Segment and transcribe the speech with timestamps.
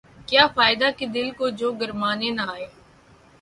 [0.27, 2.67] کیا فائدہ کہ دل کو جو گرمانے نہ آئیں